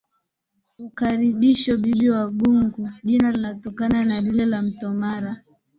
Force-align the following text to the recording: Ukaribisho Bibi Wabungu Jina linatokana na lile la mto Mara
Ukaribisho 0.85 1.71
Bibi 1.81 2.07
Wabungu 2.15 2.89
Jina 3.03 3.31
linatokana 3.31 4.05
na 4.05 4.21
lile 4.21 4.45
la 4.45 4.61
mto 4.61 4.93
Mara 4.93 5.41